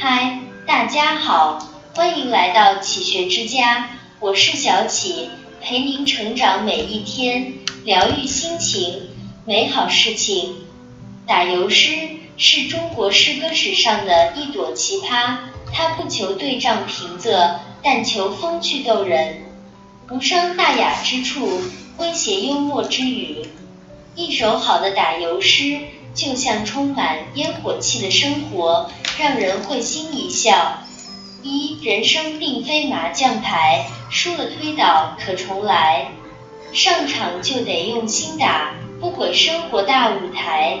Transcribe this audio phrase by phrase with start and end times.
[0.00, 1.58] 嗨，大家好，
[1.92, 3.88] 欢迎来到启学之家，
[4.20, 5.28] 我是小启，
[5.60, 9.08] 陪您成长每一天，疗愈心情，
[9.44, 10.54] 美好事情。
[11.26, 11.90] 打油诗
[12.36, 15.38] 是中国诗歌史上的一朵奇葩，
[15.72, 19.42] 它不求对仗平仄，但求风趣逗人，
[20.12, 21.60] 无伤大雅之处，
[21.98, 23.44] 诙谐幽默之语。
[24.14, 25.80] 一首好的打油诗。
[26.18, 30.80] 就像充满烟火气的生活，让人会心一笑。
[31.44, 36.08] 一人生并非麻将牌，输了推倒可重来，
[36.72, 40.80] 上场就得用心打，不毁生活大舞台。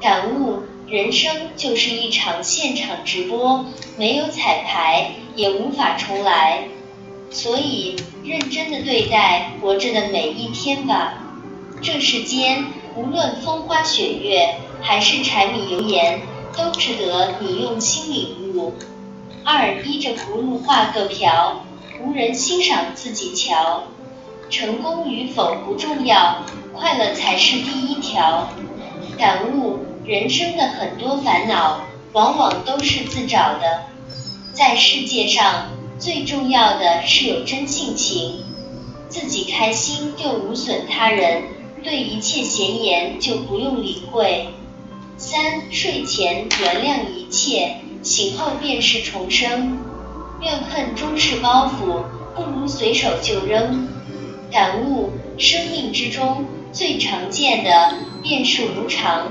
[0.00, 3.66] 感悟：人生就是一场现场直播，
[3.98, 6.64] 没有彩排，也无法重来。
[7.30, 11.12] 所以，认真的对待活着的每一天吧。
[11.82, 12.64] 这世间。
[12.94, 16.20] 无论风花雪月还是柴米油盐，
[16.56, 18.74] 都值得你用心领悟。
[19.44, 21.64] 二依着葫芦画个瓢，
[22.02, 23.84] 无人欣赏自己瞧。
[24.50, 28.48] 成功与否不重要，快乐才是第一条。
[29.16, 31.80] 感悟人生的很多烦恼，
[32.12, 33.84] 往往都是自找的。
[34.52, 38.44] 在世界上，最重要的是有真性情，
[39.08, 41.44] 自己开心又无损他人。
[41.82, 44.48] 对一切闲言就不用理会。
[45.24, 49.78] 三睡前原谅一切，醒后便是重生。
[50.40, 52.02] 怨恨终是包袱，
[52.34, 53.86] 不如随手就扔。
[54.50, 59.28] 感悟生命之中最常见的便是无常，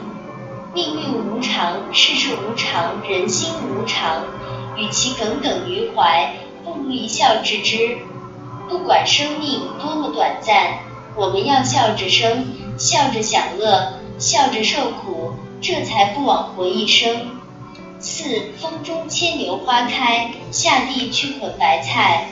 [0.73, 4.23] 命运无常，世事无常，人心无常。
[4.77, 7.97] 与其耿耿于怀，不如一笑置之。
[8.69, 10.89] 不管生命多么短暂。
[11.17, 12.45] 我们要笑着生，
[12.77, 15.20] 笑着享乐，笑着受苦，
[15.61, 17.39] 这才不枉活一生。
[17.99, 22.29] 四风中牵牛花开，下地去捆白菜。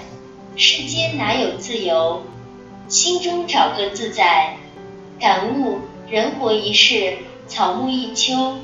[0.56, 2.24] 世间哪有自由？
[2.88, 4.58] 心中找个自在。
[5.20, 5.78] 感悟：
[6.10, 8.58] 人活一世，草木一秋。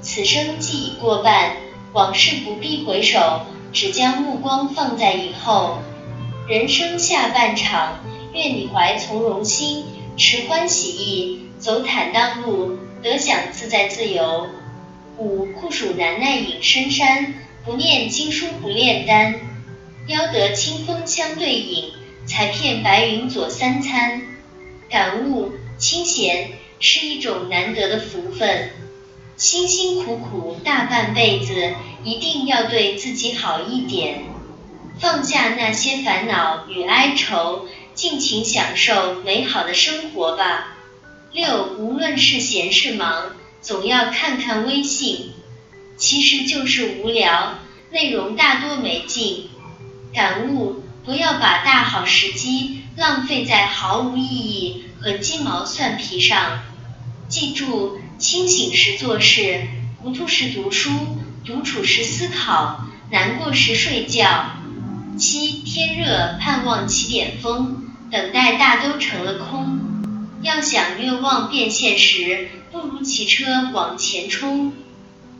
[0.00, 1.52] 此生既已过半，
[1.92, 3.42] 往事不必回首，
[3.72, 5.78] 只将目光放在以后。
[6.48, 8.00] 人生下半场。
[8.34, 9.84] 愿你怀从容心，
[10.16, 14.48] 持欢喜意，走坦荡路，得享自在自由。
[15.16, 17.34] 五酷暑难耐隐深山，
[17.64, 19.36] 不念经书不炼丹，
[20.08, 21.92] 邀得清风相对饮，
[22.26, 24.22] 才片白云佐三餐。
[24.90, 28.70] 感悟清闲是一种难得的福分，
[29.36, 34.24] 辛辛苦苦大半辈子，一定要对自己好一点，
[34.98, 37.68] 放下那些烦恼与哀愁。
[37.94, 40.78] 尽情享受美好的生活吧。
[41.32, 43.30] 六，无论是闲是忙，
[43.62, 45.30] 总要看看微信。
[45.96, 47.58] 其实就是无聊，
[47.90, 49.48] 内容大多没劲。
[50.12, 56.60] 感悟：不要把大好时机浪费在毫无意义和鸡毛蒜皮上。
[57.28, 59.66] 记住，清醒时做事，
[60.02, 60.90] 糊涂时读书，
[61.46, 64.50] 独处时思考，难过时睡觉。
[65.18, 67.78] 七，天热盼望起点风。
[68.10, 69.81] 等待大都成了空，
[70.42, 74.72] 要想愿望变现实，不如骑车往前冲。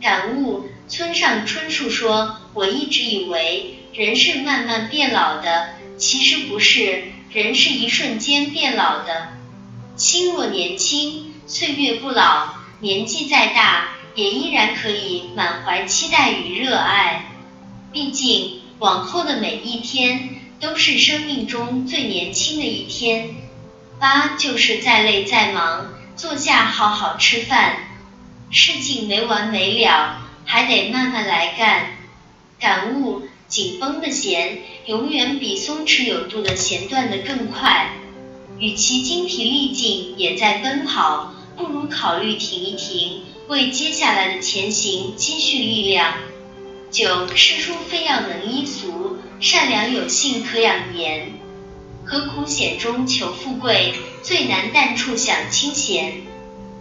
[0.00, 9.28] 感悟：村上春树说，我一直以为人是慢慢变老的，其实不是，人是一瞬间变老的。
[9.96, 17.26] 心若年轻，岁月不老，年纪再大，也依然可以满怀期待与热爱。
[17.92, 20.38] 毕竟，往后的每一天。
[20.62, 23.34] 都是生命中最年轻的一天。
[24.02, 27.76] 八就是再累再忙，坐下好好吃饭。
[28.50, 31.86] 事情没完没了，还得慢慢来干。
[32.58, 37.92] 感悟：紧绷的弦永远比松弛有度的弦断得更快。
[38.58, 46.14] 与其精疲力尽也在奔跑，不如考虑停一停，为接下来的前行积蓄力量。
[46.90, 49.18] 九诗书非要能依俗。
[49.38, 51.34] 善良有信可养颜，
[52.12, 53.94] 何苦险中求富贵？
[54.22, 56.20] 最难淡处享清闲。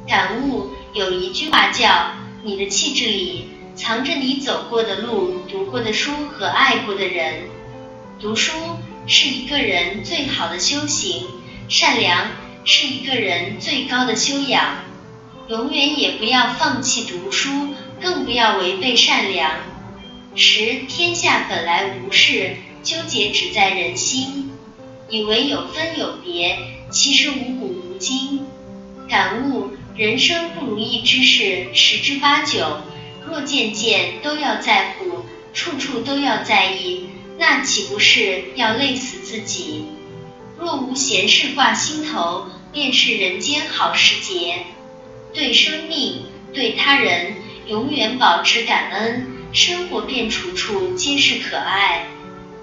[0.05, 2.11] 感悟有一句话叫：
[2.43, 7.45] 你的气质里藏着你走过的路、读过的书和爱过的人。
[8.19, 8.51] 读书
[9.07, 11.25] 是一个人最好的修行，
[11.69, 12.27] 善良
[12.65, 14.79] 是一个人最高的修养。
[15.47, 17.69] 永远也不要放弃读书，
[18.01, 19.49] 更不要违背善良。
[20.35, 24.50] 十天下本来无事，纠结只在人心。
[25.11, 26.57] 以为有分有别，
[26.89, 28.45] 其实无古无今。
[29.09, 32.77] 感悟人生不如意之事十之八九，
[33.27, 39.83] 若件件都要在乎，处处都要在意，那岂不是要累死自己？
[40.57, 44.59] 若无闲事挂心头，便是人间好时节。
[45.33, 46.23] 对生命，
[46.53, 47.33] 对他人，
[47.67, 52.05] 永远保持感恩，生活便处处皆是可爱。